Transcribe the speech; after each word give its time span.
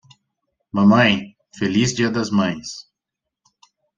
Mamãe, 0.71 1.35
feliz 1.55 1.93
dia 1.93 2.09
das 2.09 2.31
mães! 2.31 2.89